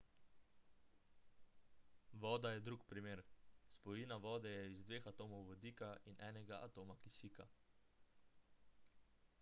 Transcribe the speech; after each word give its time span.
voda 2.13 2.51
je 2.51 2.59
drug 2.61 2.85
primer 2.85 3.23
spojina 3.69 4.15
vode 4.23 4.49
je 4.55 4.71
iz 4.75 4.83
dveh 4.87 5.11
atomov 5.13 5.45
vodika 5.51 5.93
in 6.13 6.19
enega 6.31 6.61
atoma 6.69 6.99
kisika 7.05 7.49